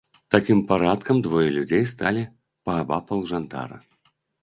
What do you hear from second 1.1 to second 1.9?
двое людзей